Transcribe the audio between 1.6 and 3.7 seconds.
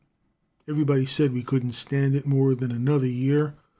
stand it more than another year.